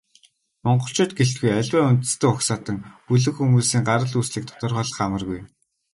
[0.65, 5.41] Монголчууд гэлтгүй, аливаа үндэстэн угсаатан, бүлэг хүмүүсийн гарал үүслийг тодорхойлох амаргүй.